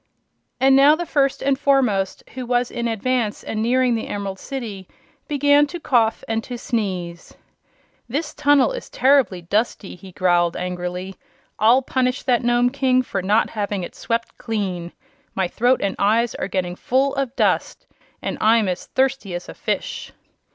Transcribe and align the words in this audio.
And 0.59 0.75
now 0.75 0.95
the 0.95 1.05
First 1.05 1.43
and 1.43 1.59
Foremost, 1.59 2.23
who 2.33 2.43
was 2.47 2.71
in 2.71 2.87
advance 2.87 3.43
and 3.43 3.61
nearing 3.61 3.93
the 3.93 4.07
Emerald 4.07 4.39
City, 4.39 4.87
began 5.27 5.67
to 5.67 5.79
cough 5.79 6.23
and 6.27 6.43
to 6.45 6.57
sneeze. 6.57 7.35
"This 8.09 8.33
tunnel 8.33 8.71
is 8.71 8.89
terribly 8.89 9.43
dusty," 9.43 9.93
he 9.93 10.11
growled, 10.11 10.57
angrily. 10.57 11.17
"I'll 11.59 11.83
punish 11.83 12.23
that 12.23 12.41
Nome 12.41 12.71
King 12.71 13.03
for 13.03 13.21
not 13.21 13.51
having 13.51 13.83
it 13.83 13.93
swept 13.93 14.35
clean. 14.39 14.91
My 15.35 15.47
throat 15.47 15.81
and 15.83 15.95
eyes 15.99 16.33
are 16.33 16.47
getting 16.47 16.75
full 16.75 17.13
of 17.13 17.35
dust 17.35 17.85
and 18.23 18.39
I'm 18.41 18.67
as 18.67 18.87
thirsty 18.87 19.35
as 19.35 19.47
a 19.47 19.53
fish!" 19.53 20.13